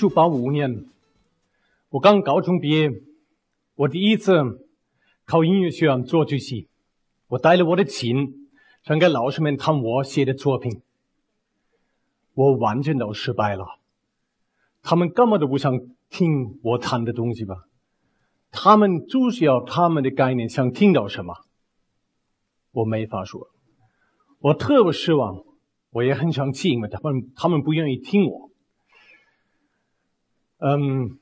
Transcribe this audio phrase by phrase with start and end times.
[0.00, 0.86] 一九八五年，
[1.90, 2.90] 我刚高中毕业，
[3.74, 4.66] 我第一次
[5.26, 6.70] 考音乐学院作曲系。
[7.28, 8.48] 我带了我的琴，
[8.82, 10.80] 想给老师们弹我写的作品。
[12.32, 13.78] 我完全都失败了，
[14.80, 17.66] 他们根本都不想听我弹的东西吧？
[18.50, 21.44] 他们就是要他们的概念，想听到什么？
[22.72, 23.50] 我没法说，
[24.38, 25.44] 我特别失望，
[25.90, 28.49] 我也很生气，因为他们他们不愿意听我。
[30.62, 31.18] 嗯，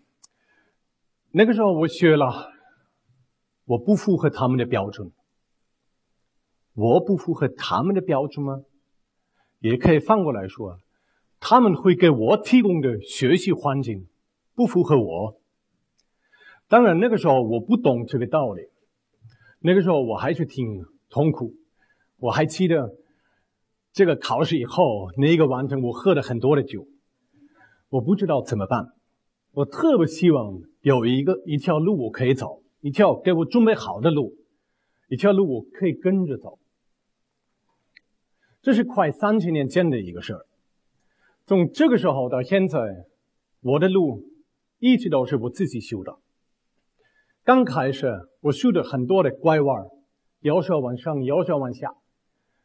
[1.31, 2.51] 那个时候我学了，
[3.67, 5.13] 我不符合他们的标准，
[6.75, 8.63] 我不符合他们的标准吗？
[9.61, 10.81] 也可以反过来说，
[11.39, 14.09] 他们会给我提供的学习环境
[14.57, 15.41] 不符合我。
[16.67, 18.63] 当然那个时候我不懂这个道理，
[19.61, 21.55] 那个时候我还是挺痛苦。
[22.17, 22.97] 我还记得
[23.93, 26.89] 这个考试以后那个晚上，我喝了很多的酒，
[27.89, 28.95] 我不知道怎么办。
[29.59, 34.37] 我特别希望有一个一条路我可以走，一条给我准备好的路，
[35.09, 36.61] 一条路我可以跟着走。
[38.63, 40.47] 这是快三千年前的一个事儿。
[41.45, 42.79] 从这个时候到现在，
[43.63, 44.23] 我的路
[44.79, 46.19] 一直都是我自己修的。
[47.43, 49.87] 刚开始我修的很多的拐弯，
[50.39, 51.95] 有时候往上，有时候往下。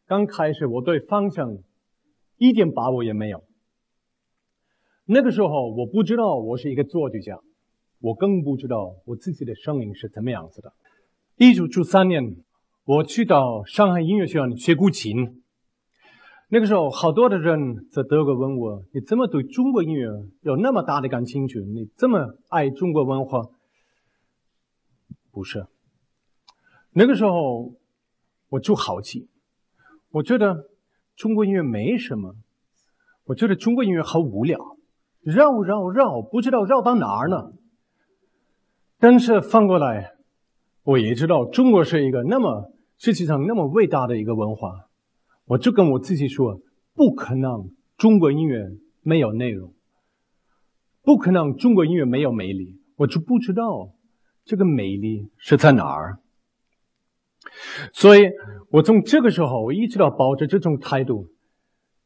[0.05, 1.57] 刚开始我对方向
[2.37, 3.43] 一点把握也没有。
[5.05, 7.37] 那个时候我不知道我是一个作曲家，
[7.99, 10.71] 我更不知道我自己的声音是怎么样子的。
[11.35, 12.37] 一九九三年，
[12.85, 15.41] 我去到上海音乐学院学古琴。
[16.47, 20.07] 那个时候，好多的人在德国问我：“你怎么对中国音乐
[20.41, 21.59] 有那么大的感兴趣？
[21.59, 23.41] 你这么爱中国文化？”
[25.31, 25.65] 不是。
[26.91, 27.73] 那个时候，
[28.49, 29.27] 我就好奇，
[30.11, 30.69] 我觉得
[31.15, 32.35] 中国音乐没什么，
[33.25, 34.72] 我觉得中国音乐好无聊。
[35.23, 37.53] 绕绕绕，不知道绕到哪儿呢。
[38.99, 40.13] 但是反过来，
[40.83, 44.89] 我也知道中国是一个那么世界上那么伟大的一个文化，
[45.45, 46.59] 我就跟我自己说，
[46.93, 48.67] 不可能中国音乐
[49.01, 49.73] 没有内容，
[51.01, 52.79] 不可能中国音乐没有魅力。
[52.97, 53.93] 我就不知道
[54.45, 56.19] 这个魅力是在哪儿。
[57.93, 58.29] 所以
[58.69, 61.27] 我从这个时候，我一直都抱着这种态度，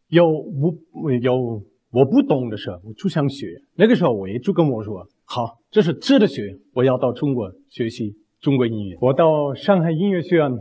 [0.07, 0.78] 有无
[1.22, 1.63] 有。
[1.97, 3.59] 我不懂的事，我就想学。
[3.74, 6.56] 那个时候，我也就跟我说：“好，这是值得学。
[6.74, 10.52] 我要到中国学习中国音乐。”我到上海音乐学院，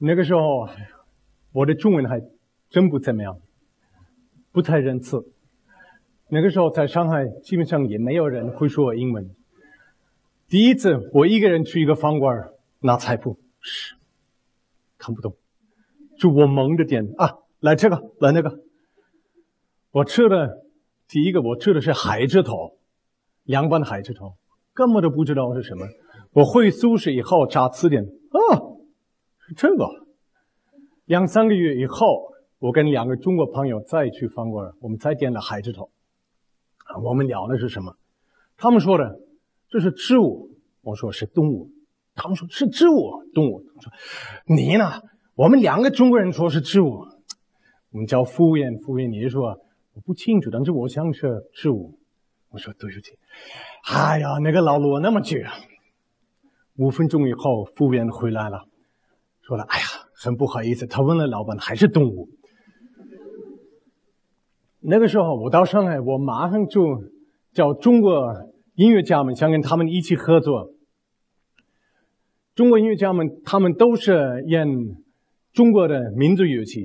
[0.00, 0.66] 那个时候，
[1.52, 2.20] 我的中文还
[2.68, 3.38] 真不怎么样，
[4.50, 5.22] 不太认字。
[6.30, 9.30] 那个时候在上海，基本上也没有人会说英文。
[10.48, 12.48] 第一次，我一个人去一个饭馆
[12.80, 13.38] 拿菜谱，
[14.98, 15.36] 看不懂，
[16.18, 18.58] 就我蒙着点啊，来这个，来那个。
[19.92, 20.64] 我吃的
[21.08, 22.78] 第一个，我吃的是海蜇头，
[23.42, 24.34] 凉拌海蜇头，
[24.72, 25.84] 根本都不知道是什么。
[26.32, 28.38] 我回宿舍以后查词典，啊，
[29.48, 29.88] 是这个。
[31.06, 32.06] 两三个月以后，
[32.60, 35.90] 我跟两个中国朋友再去饭馆，我们再点了海蜇头。
[36.84, 37.96] 啊，我们聊的是什么？
[38.56, 39.18] 他们说的
[39.68, 40.50] 这是植物，
[40.82, 41.68] 我说是动物。
[42.14, 43.64] 他们说是植物，动物。
[43.74, 43.92] 他说
[44.46, 45.02] 你呢？
[45.34, 47.06] 我们两个中国人说是植物。
[47.90, 49.58] 我们叫服务员，服务员你说。
[49.94, 51.98] 我不清楚，但是我想是植物。
[52.50, 53.12] 我说对不起。
[53.92, 55.46] 哎呀，那个老罗那么倔。
[56.76, 58.64] 五分钟以后，服务员回来了，
[59.42, 59.84] 说了：“哎呀，
[60.14, 62.28] 很不好意思，他问了老板还是动物。”
[64.80, 67.04] 那个时候我到上海，我马上就
[67.52, 68.34] 叫中国
[68.74, 70.72] 音乐家们想跟他们一起合作。
[72.54, 74.66] 中国音乐家们他们都是演
[75.52, 76.80] 中国的民族乐器，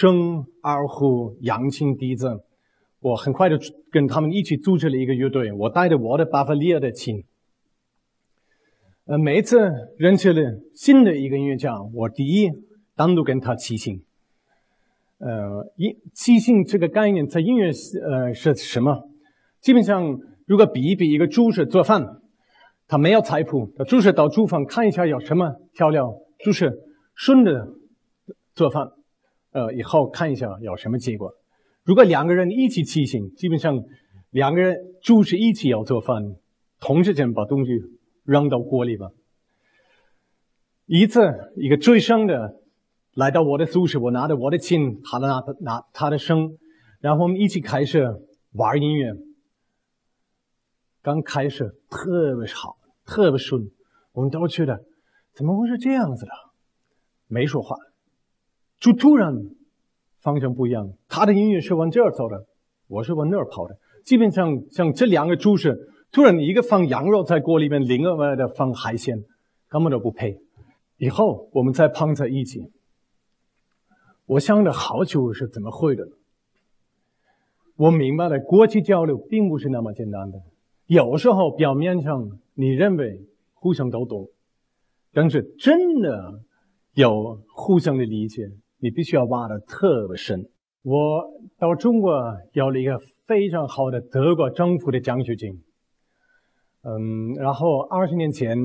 [0.00, 2.44] 笙、二胡、扬琴、笛子。
[3.00, 3.56] 我很快就
[3.90, 5.52] 跟他们一起组织了一个乐队。
[5.52, 7.24] 我带着我的巴伐利亚的琴。
[9.06, 9.56] 呃，每次
[9.96, 12.50] 认识了新的一个音乐家，我第一
[12.94, 14.02] 单独跟他齐心。
[15.18, 17.70] 呃，一齐心这个概念在音乐
[18.04, 19.08] 呃是什么？
[19.60, 22.20] 基本上，如果比一比一个厨师做饭，
[22.86, 26.14] 他没有菜谱，他就是到厨房看一下有什么调料，
[26.44, 26.72] 就是
[27.14, 27.66] 顺着
[28.54, 28.90] 做饭，
[29.52, 31.32] 呃，以后看一下有什么结果。
[31.88, 33.82] 如果两个人一起骑行，基本上
[34.28, 36.22] 两个人就是一起要做饭，
[36.80, 37.72] 同时间把东西
[38.24, 39.08] 扔到锅里吧。
[40.84, 41.22] 一次，
[41.56, 42.60] 一个最生的
[43.14, 46.58] 来到我的宿舍，我拿着我的琴，他拿拿他的声，
[47.00, 48.06] 然后我们一起开始
[48.52, 49.14] 玩音乐。
[51.00, 52.76] 刚开始特别好，
[53.06, 53.62] 特别顺，
[54.12, 54.84] 我们都觉得
[55.32, 56.32] 怎么会是这样子的？
[57.28, 57.76] 没说话，
[58.78, 59.32] 就突然。
[60.28, 62.44] 方向不一样，他的音乐是往这儿走的，
[62.86, 63.78] 我是往那儿跑的。
[64.04, 69.24] 基本上像这两个厨师，突然一个放羊肉在锅里面，另外的放海鲜，
[69.68, 70.38] 根本都不配。
[70.98, 72.70] 以后我们再碰在一起，
[74.26, 76.06] 我想了好久是怎么会的。
[77.76, 80.42] 我明白了，国际交流并不是那么简单的。
[80.88, 83.22] 有时候表面上你认为
[83.54, 84.28] 互相都懂，
[85.14, 86.42] 但是真的
[86.92, 90.48] 有互相的理解，你必须要挖的特别深。
[90.82, 91.24] 我
[91.58, 92.12] 到中国
[92.52, 95.62] 有了一个非常好的德国政府的奖学金，
[96.82, 98.56] 嗯，然后二十年前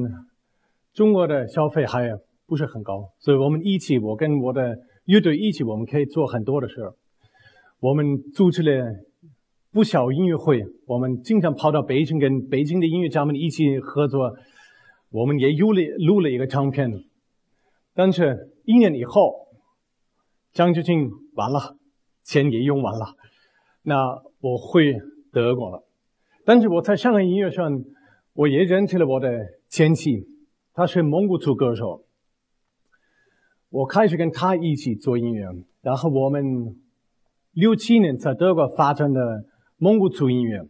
[0.94, 2.10] 中国的消费还
[2.46, 6.94] 不是很高，所以我们一起，我跟我的乐队一起，我们可以做很多的事儿。
[7.80, 8.86] 我们组织了
[9.72, 14.34] 不少音乐会，我们经常跑到北京跟北京的音乐家们一起合作。
[15.10, 16.90] 我们也录了录了一个唱片，
[17.94, 19.43] 但是一年以后，
[20.54, 21.76] 奖学金完了，
[22.24, 23.16] 钱也用完了，
[23.82, 24.94] 那我回
[25.32, 25.84] 德国了。
[26.46, 27.84] 但是我在上海音乐上，
[28.34, 29.28] 我也认识了我的
[29.68, 30.28] 前妻，
[30.74, 32.06] 她是蒙古族歌手。
[33.70, 35.48] 我开始跟她一起做音乐，
[35.82, 36.78] 然后我们。
[37.56, 39.46] 六七年在德国发展的
[39.78, 40.68] 蒙古族音乐，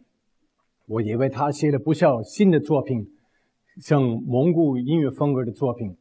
[0.84, 3.10] 我也为他写了不少新的作品，
[3.80, 5.96] 像蒙古音乐风格的作品。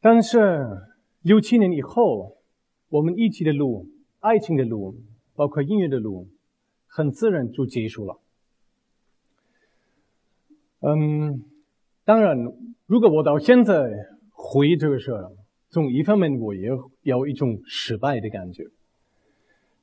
[0.00, 0.66] 但是
[1.22, 2.38] 六七年以后，
[2.88, 3.86] 我们一起的路、
[4.20, 4.96] 爱情的路，
[5.34, 6.28] 包括音乐的路，
[6.86, 8.18] 很自然就结束了。
[10.80, 11.44] 嗯，
[12.06, 12.38] 当然，
[12.86, 13.90] 如果我到现在
[14.30, 15.30] 回忆这个事儿，
[15.68, 16.70] 从一方面我也
[17.02, 18.64] 有一种失败的感觉。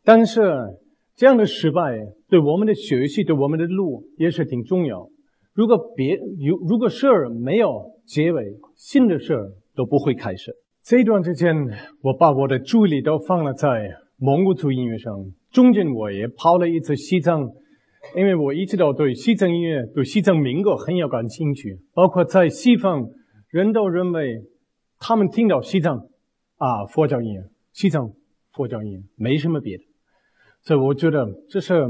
[0.03, 0.79] 但是
[1.15, 5.07] 这样的失败对我们的学习、对我们的路也是挺重要。
[5.53, 10.55] 如果别有如果事儿没有结尾，新的事儿都不会开始。
[10.89, 11.53] 这段时间，
[12.01, 15.13] 我把我的注意力都放了在蒙古族音乐上。
[15.51, 17.51] 中间我也跑了一次西藏，
[18.15, 21.77] 因为我一直都对西藏音乐、对西藏民歌很有感兴趣。
[21.93, 23.05] 包括在西方，
[23.49, 24.45] 人都认为
[24.97, 26.07] 他们听到西藏
[26.55, 27.43] 啊佛教音乐，
[27.73, 28.09] 西藏
[28.53, 29.83] 佛教音乐没什么别的。
[30.61, 31.85] 所以我觉得这是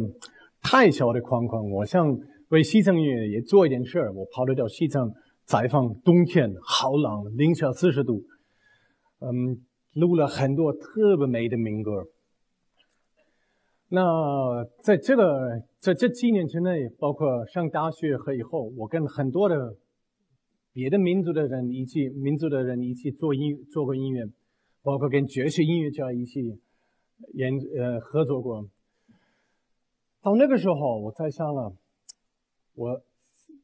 [0.63, 1.69] 太小的框框。
[1.69, 2.17] 我想
[2.49, 4.11] 为西藏音乐也做一点事儿。
[4.11, 5.11] 我跑得到西藏
[5.45, 8.23] 采访，冬天好冷，零下四十度，
[9.19, 9.61] 嗯，
[9.93, 12.07] 录了很多特别美的民歌。
[13.89, 19.75] 那在这个在这几年之内，包括上大学和以后，我跟很多的
[20.73, 24.25] 别的民族的人一起，民族的人一起做音做过音乐，
[24.83, 26.59] 包括跟爵士音乐家一起。
[27.33, 28.69] 演呃合作过，
[30.21, 31.73] 到那个时候，我在想了，
[32.75, 33.01] 我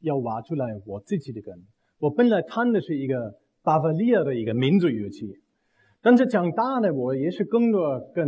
[0.02, 1.64] 要挖出来我自己的根。
[2.00, 5.40] 我本来弹的是一个巴伐利亚的一个民族乐器，
[6.04, 8.28] 但是长大呢，我也是更多跟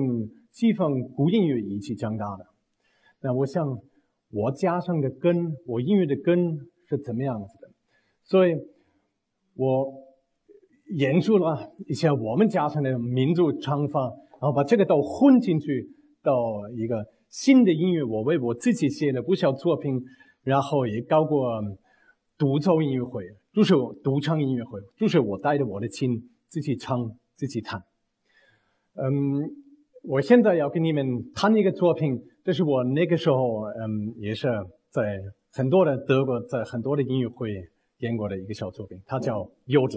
[0.52, 2.46] 西方古音乐一起长大的。
[3.22, 3.64] 那我想，
[4.32, 6.58] 我家乡的根，我音乐的根
[6.90, 7.70] 是怎么样子的？
[8.24, 8.56] 所以，
[9.56, 9.94] 我
[10.98, 14.12] 研究了一下我们家乡的民族唱法。
[14.42, 15.90] 然后把这个都混进去，
[16.22, 16.34] 到
[16.76, 18.04] 一个新的音乐。
[18.04, 20.00] 我为我自己写了不少作品，
[20.44, 21.50] 然后也搞过
[22.38, 27.84] 独奏音乐会，就是独唱音乐会，就是我带着我的琴自己唱自己弹。
[28.96, 29.50] 嗯，
[30.04, 34.48] 我现在要跟你们弹一个作品，这是我那个时候嗯也是
[34.90, 35.20] 在
[35.52, 37.50] 很多的德国，在很多的音乐会
[38.00, 39.88] 演过的一个小作品，它叫《优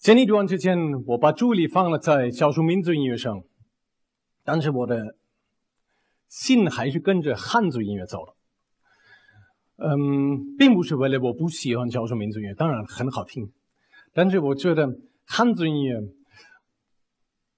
[0.00, 0.78] 前一段时间，
[1.08, 3.44] 我把注意力放了在少数民族音乐上，
[4.44, 5.14] 但是我的
[6.26, 8.34] 心还是跟着汉族音乐走了。
[9.76, 13.52] 嗯，并不是为了我不喜欢少数民族音乐，当然很好听，
[14.14, 14.88] 但是我觉得
[15.26, 16.00] 汉族音乐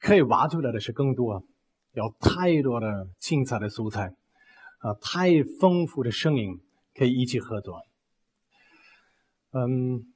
[0.01, 1.45] 可以挖出来的是更多，
[1.93, 4.17] 有太多的精彩的素材，
[4.79, 6.61] 啊，太丰富的声音
[6.93, 7.83] 可以一起合作。
[9.53, 10.12] 嗯。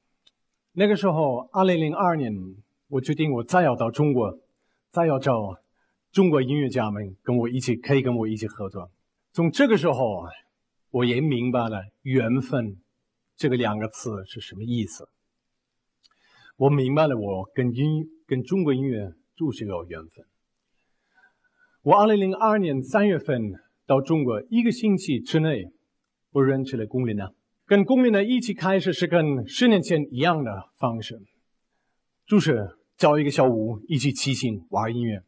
[0.79, 2.31] 那个时候，二零零二年，
[2.89, 4.39] 我决定我再要到中国，
[4.91, 5.57] 再要找
[6.13, 8.91] 中国音乐家们跟我一起，可以跟我一起合作。
[9.33, 10.27] 从这个时候，
[10.91, 12.77] 我也明白了“缘分”
[13.37, 15.09] 这个两个词是什么意思。
[16.59, 20.27] 我明白了，我跟音跟中国音乐就是有缘分。
[21.85, 23.41] 我二零零二年三月份
[23.87, 25.73] 到中国，一个星期之内，
[26.33, 27.31] 我认识了龚琳娜。
[27.67, 31.21] 跟龚琳娜一起开始是跟十年前一样的方式，
[32.25, 35.25] 就是找一个小屋一起骑行玩音乐。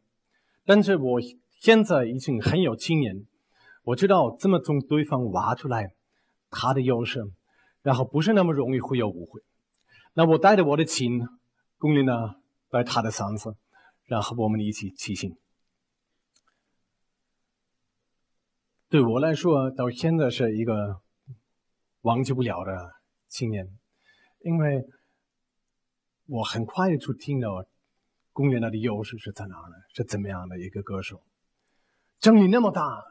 [0.63, 1.19] 但是我
[1.59, 3.25] 现在已经很有经验，
[3.83, 5.93] 我知道怎么从对方挖出来
[6.49, 7.29] 他的优势，
[7.81, 9.41] 然后不是那么容易会有误会。
[10.13, 11.19] 那我带着我的琴，
[11.77, 12.37] 龚琳娜
[12.69, 13.57] 带他的嗓子，
[14.05, 15.35] 然后我们一起骑行。
[18.87, 21.01] 对我来说，到现在是一个。
[22.01, 22.93] 忘记不了的
[23.27, 23.67] 青年，
[24.39, 24.85] 因为
[26.27, 27.65] 我很快就听到
[28.31, 29.75] 公园娜的优势是在哪呢？
[29.93, 31.21] 是怎么样的一个歌手？
[32.21, 33.03] 声音那么大，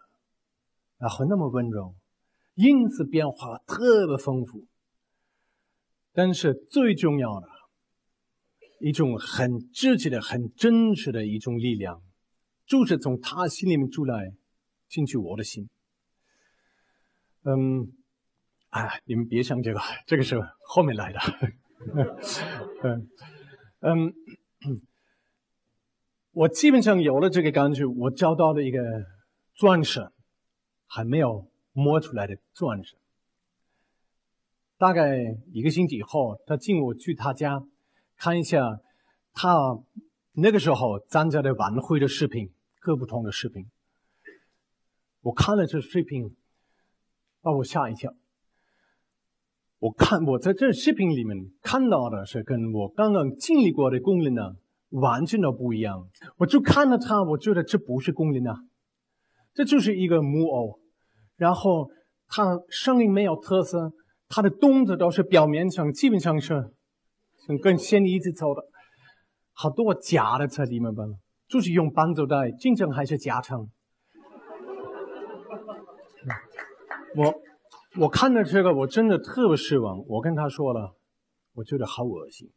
[0.96, 1.94] 然后那么温柔，
[2.54, 4.66] 音色变化特别丰富，
[6.14, 7.48] 但是最重要的，
[8.80, 12.02] 一种很直接的、很真实的一种力量，
[12.64, 14.32] 就是从他心里面出来，
[14.88, 15.68] 进去我的心。
[17.42, 17.92] 嗯。
[18.78, 21.18] 哎，你们别想这个，这个是后面来的。
[22.84, 23.04] 嗯
[23.80, 24.14] 嗯，
[26.30, 28.78] 我基本上有了这个感觉，我找到了一个
[29.54, 30.08] 钻石，
[30.86, 32.94] 还没有摸出来的钻石。
[34.76, 35.16] 大概
[35.52, 37.64] 一个星期以后，他请我去他家
[38.16, 38.80] 看一下
[39.32, 39.80] 他
[40.34, 43.68] 那个时候参加的晚会的视频，各不同的视频。
[45.22, 46.36] 我看了这视频，
[47.40, 48.14] 把我吓一跳。
[49.80, 54.42] 我看我在这视频里面看到的是跟我刚刚经历过的工人呢
[54.90, 56.04] 完全都不一样。
[56.38, 58.56] 我就看了他，我觉得这不是工人啊，
[59.54, 60.80] 这就是一个木偶。
[61.36, 61.88] 然后
[62.26, 63.92] 他声音没有特色，
[64.28, 66.72] 他的动作都是表面上基本上是
[67.62, 68.62] 跟仙女一起走的，
[69.52, 71.04] 好多假的在里面吧，
[71.46, 73.60] 就是用伴奏带，真正还是假唱。
[77.16, 77.47] 我。
[78.00, 79.98] 我看到这个，我真的特别失望。
[80.06, 80.96] 我跟他说了，
[81.54, 82.48] 我觉得好恶心。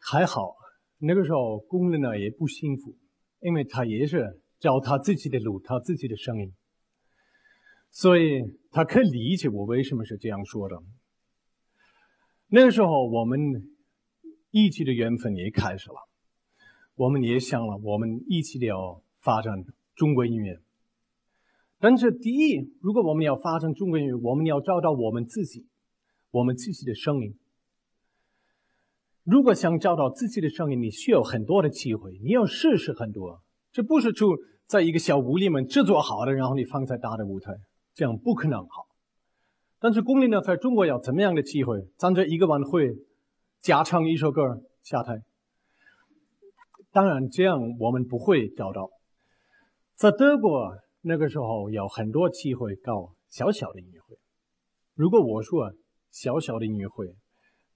[0.00, 0.56] 还好
[0.98, 2.96] 那个时候工人呢也不幸福，
[3.38, 6.52] 因为他也是找他自己的路，他自己的声音，
[7.90, 10.76] 所以他可以理解我为什么是这样说的。
[12.48, 13.38] 那个时候我们
[14.50, 16.08] 一起的缘分也开始了，
[16.96, 20.60] 我们也想了，我们一起要发展中国音乐。
[21.84, 25.66] 但是，第一，如果我们要发展中国音乐，我们要找到我们自己，
[26.30, 27.36] 我们自己的声音。
[29.24, 33.42] 如果想找到自己的声音，你需要很多的机会，你要试试很多。
[33.72, 37.52] 这不是就在一个小屋里面制作好的，然后你放在大的舞台，
[37.94, 38.86] 这样不可能好。
[39.80, 41.80] 但是，公立呢，在中国要怎么样的机会？
[41.98, 42.94] 站在一个晚会，
[43.60, 44.40] 假唱一首歌
[44.84, 45.20] 下台。
[46.92, 48.88] 当然，这样我们不会找到。
[49.96, 50.76] 在德国。
[51.04, 54.16] 那个时候有很多机会搞小小的音乐会。
[54.94, 55.72] 如果我说
[56.12, 57.16] 小小的音乐会，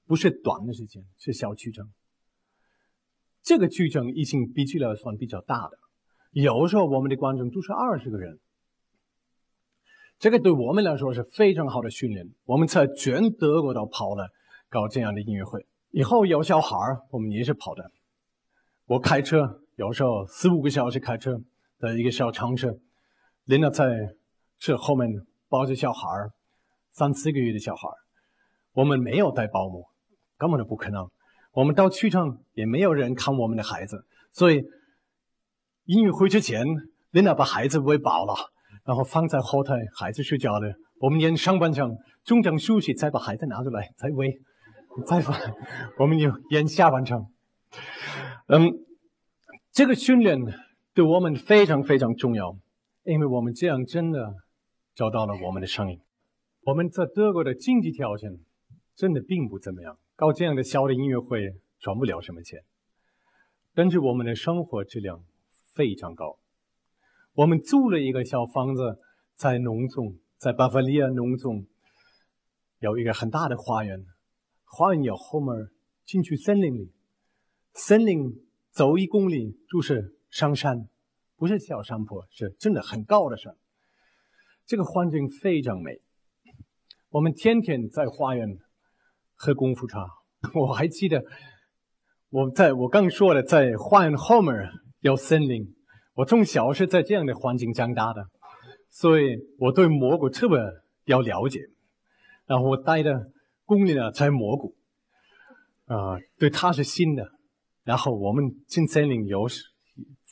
[0.06, 1.90] 不是短的时间，是小剧场。
[3.42, 5.76] 这个剧场已经比起来算比较大的。
[6.30, 8.38] 有时候我们的观众都是二十个人，
[10.20, 12.32] 这个对我们来说是非常好的训练。
[12.44, 14.28] 我们在全德国都跑了
[14.68, 15.66] 搞这样的音乐会。
[15.90, 17.90] 以后有小孩儿，我们也是跑的。
[18.84, 21.40] 我开车有时候四五个小时开车
[21.80, 22.80] 的一个小城市。
[23.46, 24.16] 琳娜在
[24.58, 25.08] 这后面
[25.48, 26.32] 抱着小孩儿，
[26.90, 27.94] 三四个月的小孩儿。
[28.72, 29.86] 我们没有带保姆，
[30.36, 31.08] 根本就不可能。
[31.52, 34.64] 我们到剧场也没有人看我们的孩子，所以
[35.84, 36.66] 音乐会之前，
[37.12, 38.34] 琳娜把孩子喂饱了，
[38.84, 40.74] 然后放在后台，孩子睡觉了。
[40.98, 44.40] 我们演上半场，中场休息，再把孩子拿出来，再喂，
[45.06, 45.38] 再放。
[45.98, 47.24] 我们就演下半场。
[48.48, 48.72] 嗯，
[49.70, 50.36] 这个训练
[50.94, 52.56] 对我们非常非常重要。
[53.06, 54.34] 因为我们这样真的
[54.94, 56.00] 找到了我们的声音。
[56.62, 58.40] 我们在德国的经济条件
[58.96, 62.64] 真的并不怎么样，搞这样的小的音乐会赚不了什么钱。
[63.74, 65.22] 但是我们的生活质量
[65.74, 66.38] 非常高。
[67.34, 68.98] 我们租了一个小房子，
[69.36, 71.64] 在农村，在巴伐利亚农村，
[72.80, 74.04] 有一个很大的花园，
[74.64, 75.70] 花园有后门
[76.04, 76.90] 进去森林里，
[77.74, 78.32] 森林
[78.72, 80.88] 走一公里就是上山，
[81.36, 83.54] 不是小山坡，是真的很高的山。
[84.64, 86.00] 这个环境非常美，
[87.10, 88.58] 我们天天在花园
[89.34, 90.06] 喝功夫茶。
[90.54, 91.24] 我还记得，
[92.30, 94.54] 我在我刚说的，在花园后面
[95.00, 95.74] 有森林。
[96.14, 98.26] 我从小是在这样的环境长大的，
[98.90, 100.58] 所以我对蘑菇特别
[101.04, 101.60] 要了解。
[102.46, 103.30] 然后我带的
[103.64, 104.74] 公里呢采蘑菇，
[105.86, 107.30] 啊，对它是新的。
[107.82, 109.46] 然后我们进森林有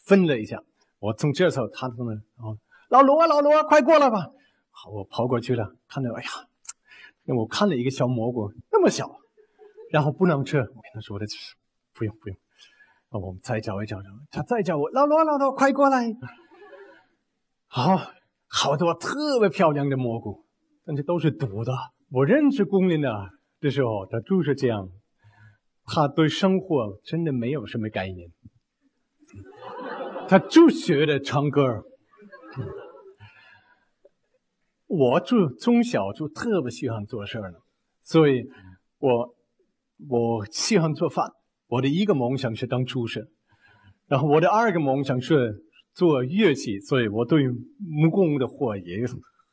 [0.07, 0.63] 分了一下，
[1.05, 2.13] 我从这时候他从那，
[2.43, 2.57] 哦，
[2.89, 4.27] 老罗啊，老罗啊，快过来吧！
[4.71, 6.29] 好，我跑过去了，看到，哎呀，
[7.37, 9.15] 我看了一个小蘑菇，那么小，
[9.91, 10.57] 然后不能吃。
[10.57, 11.57] 我跟他说的是，
[11.93, 12.39] 不用不用。
[13.11, 13.99] 我们再找一找，
[14.31, 16.07] 他再叫我老罗，老罗，快过来！
[17.67, 18.01] 好，
[18.49, 20.47] 好多特别漂亮的蘑菇，
[20.87, 21.73] 但是都是毒的。
[22.13, 23.13] 我认识龚琳的
[23.61, 24.89] 的时候，他就是这样，
[25.85, 28.31] 他对生活真的没有什么概念，
[30.29, 31.85] 他就学的唱歌。
[34.87, 37.59] 我就从小就特别喜欢做事儿呢，
[38.05, 38.45] 所以
[38.99, 39.35] 我
[40.09, 41.27] 我喜欢做饭。
[41.67, 43.27] 我的一个梦想是当厨师，
[44.07, 49.05] 然后我的二个梦想是做乐器，所以我对木工的活也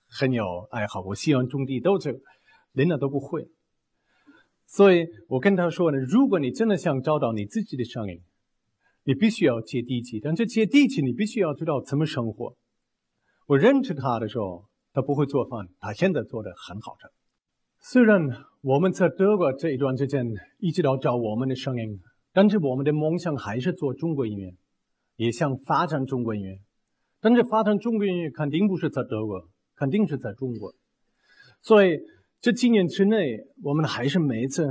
[0.07, 1.01] 很有爱好。
[1.01, 2.21] 我喜欢种地，都是
[2.73, 3.47] 连那都不会，
[4.67, 8.21] 所以我跟他说呢：如果你真的想找到你自己的声音，
[9.03, 10.19] 你必须要接地气。
[10.19, 12.55] 但是接地气，你必须要知道怎么生活。
[13.47, 17.07] 我认识他的时候，他不会做饭，他现在做的很好吃。
[17.79, 18.29] 虽然
[18.61, 20.25] 我们在德国这一段时间
[20.59, 21.99] 一直都找我们的声音。
[22.33, 24.53] 但是我们的梦想还是做中国音乐，
[25.17, 26.59] 也想发展中国音乐。
[27.19, 30.73] 但是发展中国音乐肯定不是在德国，肯定是在中国。
[31.61, 31.99] 所以
[32.39, 34.65] 这几年之内，我们还是每一次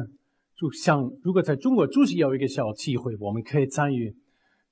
[0.56, 4.16] 就想，如果在中国就是有一个小机会，我们可以参与，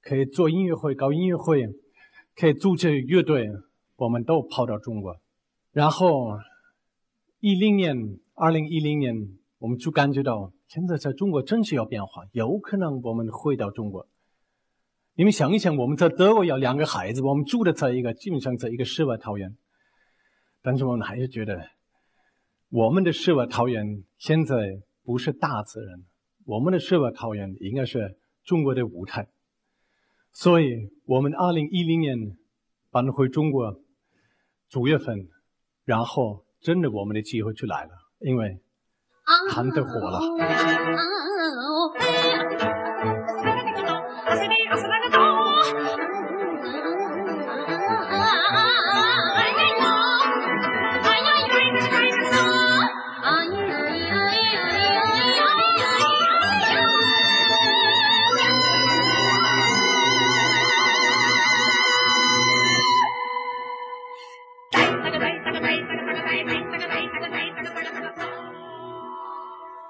[0.09, 1.67] 可以做音乐会、搞音乐会，
[2.35, 3.47] 可以组织乐队，
[3.97, 5.21] 我们都跑到中国。
[5.71, 6.39] 然后
[7.41, 7.95] 一零年，
[8.33, 9.15] 二零一零年，
[9.59, 10.51] 我们就感觉到。
[10.67, 14.09] 现在在中国真是有变化，有可能我们回到中国。
[15.15, 19.57] 你们想一想，我们在德国有两个孩子，我们住的在一个基本上在一个世外桃源，
[20.63, 21.69] 但是我们还是觉得，
[22.71, 25.99] 我们的世外桃源现在不是大自然，
[26.47, 29.29] 我们的世外桃源应该是中国的舞台。
[30.41, 32.37] 所以，我们二零一零年
[32.93, 33.81] 搬回中国，
[34.69, 35.29] 九月份，
[35.85, 38.61] 然后真的我们的机会就来了，因为。
[39.51, 40.21] 谈得火了。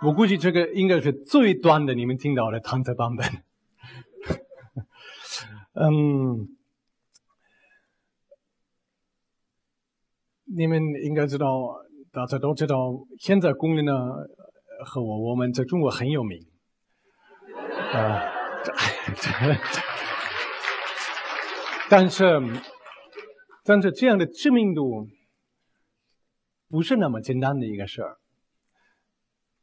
[0.00, 3.26] 我估计这个应该是最短的你们听到的弹奏版本。
[5.74, 6.56] 嗯，
[10.44, 11.74] 你们应该知道，
[12.12, 12.76] 大家都知道，
[13.18, 13.92] 现在工人呢
[14.84, 16.46] 和我，我们在中国很有名。
[17.92, 18.22] 啊，
[21.90, 22.40] 但是，
[23.64, 25.08] 但是这样的知名度
[26.68, 28.18] 不是那么简单的一个事儿。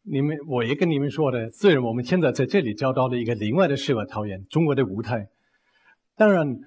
[0.08, 5.30] 你们，我也跟你们说的，虽然我们现在在这里找到了一个另外的世外桃源，中国的舞台，
[6.16, 6.60] 当然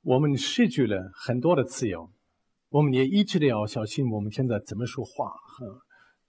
[0.00, 2.10] 我们失去了很多的自由，
[2.70, 5.34] 我们也一直的要小心我们现在怎么说话，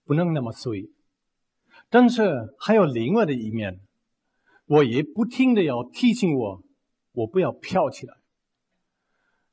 [0.04, 0.92] 不能那么随意。
[1.90, 3.80] 但是还有另外的一面，
[4.66, 6.62] 我也不停的要提醒我，
[7.14, 8.16] 我不要飘起来。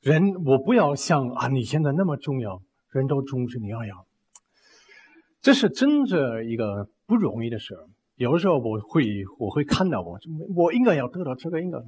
[0.00, 4.08] 人，我不要想啊，你现在那么重要，人都重视你，要要。
[5.40, 6.88] 这是真的一个。
[7.06, 9.04] 不容易的事儿，有的时候我会
[9.38, 10.18] 我会看到我
[10.56, 11.78] 我应该要得到这个，应该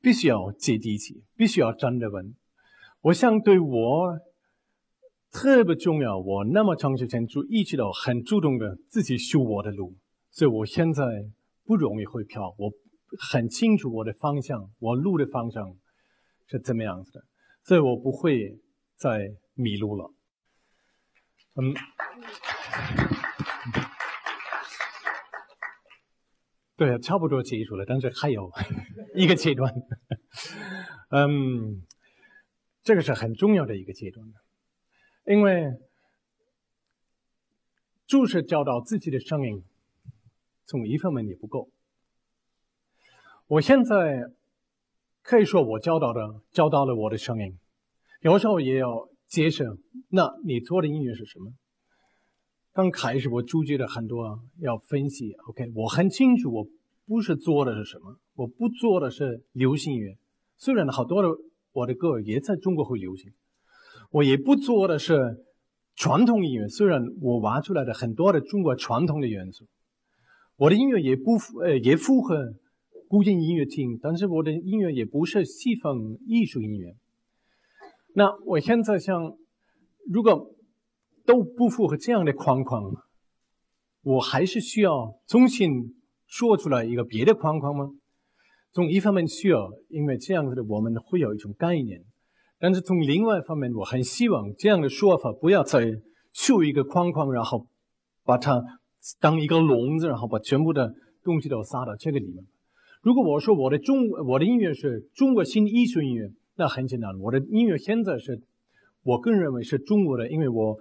[0.00, 2.34] 必须要接地气，必须要站得稳。
[3.00, 4.18] 我想对我
[5.30, 9.96] 特别重要，我那么长时间就一直都很主动的自己修我的路，
[10.30, 11.04] 所以我现在
[11.64, 12.70] 不容易会飘，我
[13.18, 15.74] 很清楚我的方向，我路的方向
[16.46, 17.24] 是怎么样子的，
[17.62, 18.58] 所以我不会
[18.96, 20.12] 再迷路了。
[21.56, 21.74] 嗯。
[26.76, 28.50] 对，差不多结束了，但是还有
[29.14, 29.72] 一个阶段。
[31.10, 31.82] 嗯，
[32.82, 34.26] 这个是很重要的一个阶段
[35.24, 35.70] 因为
[38.06, 39.62] 就是找到自己的声音，
[40.66, 41.70] 从一方面也不够。
[43.46, 44.32] 我现在
[45.22, 47.56] 可以说我教导的教导了我的声音，
[48.20, 49.64] 有时候也要解释，
[50.08, 51.52] 那你做的音乐是什么？
[52.74, 55.30] 刚开始我纠结了很多，要分析。
[55.46, 56.66] OK，我很清楚，我
[57.06, 60.18] 不是做的是什么，我不做的是流行音乐。
[60.56, 61.28] 虽然好多的
[61.70, 63.32] 我的歌也在中国会流行，
[64.10, 65.44] 我也不做的是
[65.94, 66.66] 传统音乐。
[66.66, 69.66] 虽然我挖出来的很多的中国传统的元素，
[70.56, 72.54] 我的音乐也不符呃也符合
[73.06, 76.96] 古典音乐厅，但是我的音乐也不是西方艺术音乐。
[78.14, 79.36] 那我现在想，
[80.10, 80.50] 如果。
[81.26, 82.92] 都不符合这样的框框，
[84.02, 85.94] 我还是需要重新
[86.26, 87.88] 说出来一个别的框框吗？
[88.72, 92.00] 从一方面需要，因为这样子的我们会有一种概念；
[92.58, 95.92] 但是从另外一方面，我很希望这样的说法不要再
[96.32, 97.68] 修一个框框，然后
[98.24, 98.62] 把它
[99.20, 102.44] 当一个笼子，然后把全部的东西都撒到这个里面。
[103.00, 108.42] 如果我说我的中我的音乐是中国新艺术音乐，那很简单，我的音乐现在是
[109.04, 110.76] 我个人认为是中国的，因为我。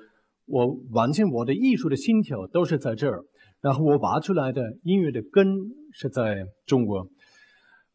[0.46, 3.24] 我完全我的艺术的心跳都是在这儿，
[3.62, 5.48] 然后我挖出来的音乐的根
[5.92, 7.08] 是在中国，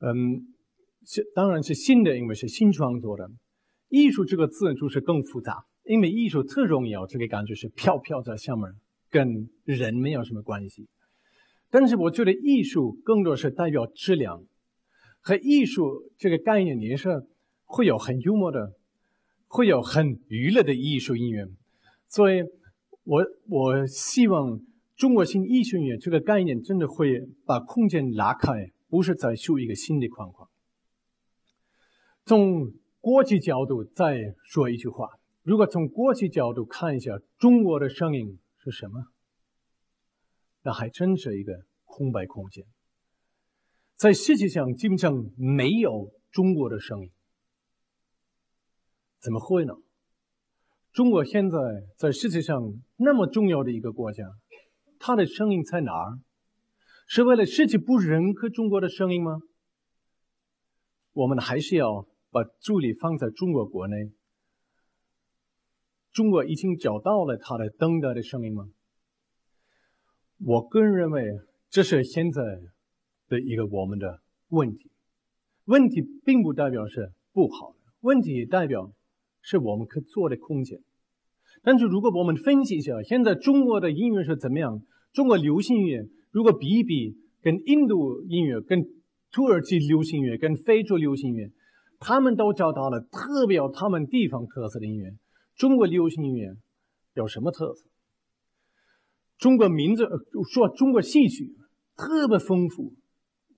[0.01, 0.47] 嗯，
[1.05, 3.29] 是当然是新的，因为是新创作的。
[3.89, 8.71] 艺术这个字就是更复杂，因为艺术特重要，这个感觉是飘飘在上面，
[9.11, 10.87] 跟人没有什么关系。
[11.71, 14.43] 但是我觉得艺术更多是代表质量，
[15.21, 17.23] 和艺术这个概念也是
[17.65, 18.73] 会有很幽默的，
[19.47, 21.47] 会有很娱乐的艺术音乐。
[22.09, 22.43] 所以，
[23.05, 24.61] 我我希望
[24.97, 30.49] 中国新艺术院这个概念真的会把空间拉开，不是在修一个新的框框。
[32.25, 35.09] 从国际角度再说一句话：
[35.43, 39.05] 如果从国际角度看一下中国的声音是什么，
[40.63, 42.65] 那还真是一个空白空间。
[43.97, 47.11] 在世界上基本上没有中国的声音，
[49.21, 49.75] 怎么会呢？
[50.93, 51.59] 中国现在
[51.97, 54.25] 在世界上那么重要的一个国家，
[54.99, 56.19] 它的声音在哪儿？
[57.07, 59.41] 是为了世界不认可中国的声音吗？
[61.13, 64.13] 我们还是要把注意力放在中国国内。
[66.13, 68.69] 中国已经找到了它的等待的声音吗？
[70.39, 71.25] 我个人认为
[71.71, 72.43] 这是现在
[73.29, 74.91] 的一个我们的问题。
[75.65, 78.93] 问题并不代表是不好的，问题也代表
[79.49, 80.79] 是我们可做的空间。
[81.63, 84.83] 但是如果我们分析一下，现在中国的音乐是怎么样？
[85.15, 88.85] 中国流行乐如果比一比，跟印度音乐、跟
[89.33, 91.51] 土耳其流行乐、跟非洲流行乐，
[91.99, 95.15] 他们都找到了特别有他们地方特色的音乐。
[95.57, 96.55] 中国流行音乐
[97.15, 97.87] 有什么特色？
[99.39, 100.05] 中国民族
[100.53, 101.57] 说中国戏曲
[101.97, 102.93] 特别丰富，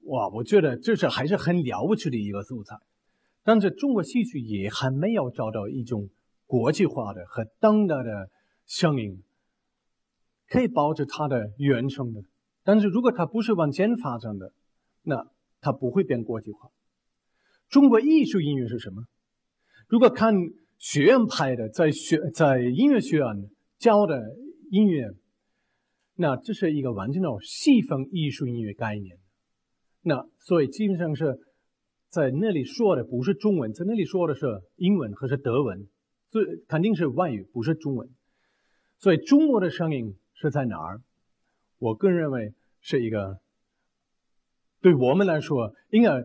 [0.05, 0.29] 哇！
[0.29, 2.77] 我觉得这是还是很了不起的一个素材。
[3.43, 6.09] 但是中国戏曲也还没有找到一种。
[6.47, 8.29] 国际化的和当代的
[8.67, 9.23] 声音
[10.49, 12.25] 可以保持它的原声的，
[12.65, 14.53] 但是如果它不是往前发展的，
[15.03, 16.71] 那它不会变国际化。
[17.69, 19.05] 中国艺术音乐是什么？
[19.87, 20.35] 如果看
[20.77, 23.49] 学院派的，在学在音乐学院
[23.79, 24.21] 教的
[24.73, 25.09] 音乐，
[26.17, 29.19] 那这是一个完全的西方艺术音乐概念。
[30.01, 31.39] 那所以基本上是
[32.11, 34.47] 在那里说的不是中文，在那里说的是
[34.77, 35.89] 英文或是德文。
[36.31, 38.09] 所以肯定是外语，不是中文。
[38.99, 41.01] 所以中国的声音是在哪儿？
[41.79, 43.39] 我个人认为是一个，
[44.81, 46.25] 对我们来说，应该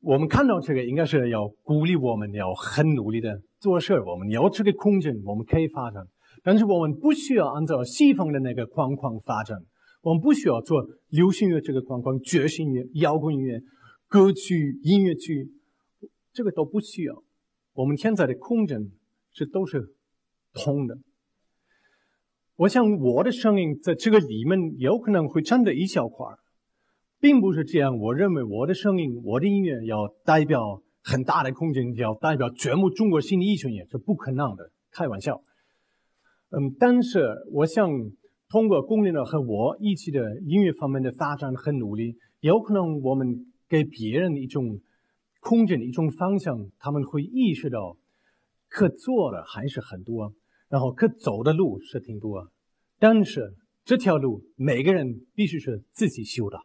[0.00, 6.06] 我们看到这个，应该是要鼓励我们，要很努力的做事我们要这个空间，我们可以发展，
[6.42, 9.58] 但是我们不需要按照西方的那个框框发展。
[10.02, 13.58] 我们不需要做流行乐这个框框、爵士乐、摇滚音乐、
[14.14, 15.50] 歌曲、音乐剧，
[16.32, 17.24] 这个都不需要。
[17.72, 18.92] 我们现在的空间。
[19.36, 19.92] 是都是
[20.52, 20.96] 通的。
[22.54, 26.24] 我想我的声音在这个里面有可能会占的一小块
[27.18, 27.98] 并不是这样。
[27.98, 35.42] 我认为我的声音、我的音乐要代表很大的空间，要代表全部中国新艺术也，是不可能的，开玩笑。
[36.50, 37.90] 嗯，但是我想
[38.48, 44.80] 通过龚领导和我一起的音乐方面的发展和努力，有可能我们给别人一种
[45.40, 47.96] 空间的、一种方向，他们会意识到。
[48.66, 50.34] 可做的还是很多，
[50.68, 52.50] 然后可走的路是挺多，
[52.98, 56.58] 但是这条路每个人必须是自己修的。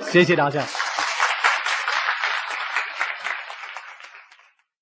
[0.00, 0.66] 谢谢大家。